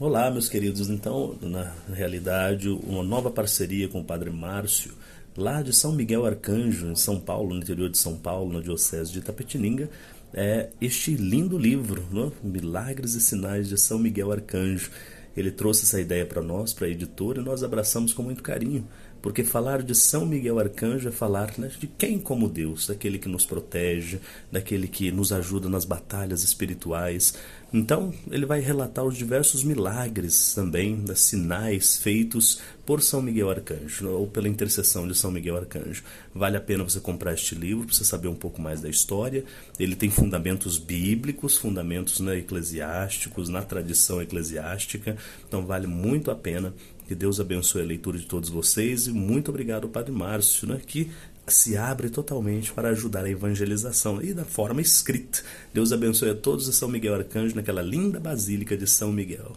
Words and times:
Olá, 0.00 0.30
meus 0.30 0.48
queridos. 0.48 0.88
Então, 0.88 1.36
na 1.42 1.74
realidade, 1.92 2.68
uma 2.68 3.02
nova 3.02 3.32
parceria 3.32 3.88
com 3.88 3.98
o 3.98 4.04
Padre 4.04 4.30
Márcio, 4.30 4.92
lá 5.36 5.60
de 5.60 5.74
São 5.74 5.90
Miguel 5.90 6.24
Arcanjo, 6.24 6.86
em 6.86 6.94
São 6.94 7.18
Paulo, 7.18 7.52
no 7.52 7.60
interior 7.60 7.90
de 7.90 7.98
São 7.98 8.16
Paulo, 8.16 8.52
na 8.52 8.60
Diocese 8.60 9.10
de 9.10 9.18
Itapetininga, 9.18 9.90
é 10.32 10.68
este 10.80 11.16
lindo 11.16 11.58
livro, 11.58 12.06
né? 12.12 12.30
Milagres 12.44 13.14
e 13.14 13.20
Sinais 13.20 13.68
de 13.68 13.76
São 13.76 13.98
Miguel 13.98 14.30
Arcanjo. 14.30 14.88
Ele 15.36 15.50
trouxe 15.50 15.82
essa 15.82 16.00
ideia 16.00 16.24
para 16.24 16.42
nós, 16.42 16.72
para 16.72 16.86
a 16.86 16.90
editora, 16.90 17.40
e 17.40 17.44
nós 17.44 17.64
abraçamos 17.64 18.12
com 18.12 18.22
muito 18.22 18.40
carinho, 18.40 18.86
porque 19.20 19.42
falar 19.42 19.82
de 19.82 19.94
São 19.94 20.24
Miguel 20.24 20.58
Arcanjo 20.58 21.08
é 21.08 21.12
falar 21.12 21.52
né, 21.58 21.70
de 21.78 21.86
quem 21.86 22.18
como 22.18 22.48
Deus, 22.48 22.86
daquele 22.86 23.18
que 23.18 23.28
nos 23.28 23.44
protege, 23.44 24.20
daquele 24.50 24.86
que 24.86 25.10
nos 25.10 25.32
ajuda 25.32 25.68
nas 25.68 25.84
batalhas 25.84 26.42
espirituais. 26.42 27.34
Então, 27.72 28.14
ele 28.30 28.46
vai 28.46 28.60
relatar 28.60 29.04
os 29.04 29.16
diversos 29.16 29.62
milagres 29.62 30.54
também, 30.54 30.96
das 30.96 31.20
sinais 31.20 31.98
feitos 31.98 32.60
por 32.86 33.02
São 33.02 33.20
Miguel 33.20 33.50
Arcanjo, 33.50 34.08
ou 34.08 34.26
pela 34.26 34.48
intercessão 34.48 35.06
de 35.06 35.14
São 35.14 35.30
Miguel 35.30 35.56
Arcanjo. 35.56 36.02
Vale 36.34 36.56
a 36.56 36.60
pena 36.60 36.82
você 36.82 36.98
comprar 36.98 37.34
este 37.34 37.54
livro 37.54 37.84
para 37.84 37.94
você 37.94 38.04
saber 38.04 38.28
um 38.28 38.34
pouco 38.34 38.62
mais 38.62 38.80
da 38.80 38.88
história. 38.88 39.44
Ele 39.78 39.94
tem 39.94 40.08
fundamentos 40.08 40.78
bíblicos, 40.78 41.58
fundamentos 41.58 42.20
né, 42.20 42.38
eclesiásticos, 42.38 43.50
na 43.50 43.60
tradição 43.60 44.22
eclesiástica. 44.22 45.18
Então, 45.46 45.66
vale 45.66 45.86
muito 45.86 46.30
a 46.30 46.34
pena. 46.34 46.72
Que 47.08 47.14
Deus 47.14 47.40
abençoe 47.40 47.80
a 47.80 47.86
leitura 47.86 48.18
de 48.18 48.26
todos 48.26 48.50
vocês 48.50 49.06
e 49.06 49.12
muito 49.12 49.48
obrigado, 49.48 49.88
Padre 49.88 50.12
Márcio, 50.12 50.68
né, 50.68 50.78
que 50.86 51.10
se 51.46 51.74
abre 51.74 52.10
totalmente 52.10 52.70
para 52.70 52.90
ajudar 52.90 53.24
a 53.24 53.30
evangelização 53.30 54.22
e 54.22 54.34
da 54.34 54.44
forma 54.44 54.82
escrita. 54.82 55.42
Deus 55.72 55.90
abençoe 55.90 56.28
a 56.28 56.34
todos 56.34 56.68
e 56.68 56.72
São 56.74 56.86
Miguel 56.86 57.14
Arcanjo 57.14 57.56
naquela 57.56 57.80
linda 57.80 58.20
Basílica 58.20 58.76
de 58.76 58.86
São 58.86 59.10
Miguel. 59.10 59.56